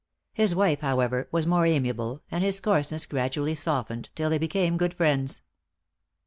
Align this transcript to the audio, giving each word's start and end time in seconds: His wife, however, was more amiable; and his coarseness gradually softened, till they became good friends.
His 0.33 0.55
wife, 0.55 0.79
however, 0.79 1.27
was 1.31 1.45
more 1.45 1.63
amiable; 1.67 2.23
and 2.31 2.43
his 2.43 2.59
coarseness 2.59 3.05
gradually 3.05 3.53
softened, 3.53 4.09
till 4.15 4.31
they 4.31 4.39
became 4.39 4.75
good 4.77 4.95
friends. 4.95 5.43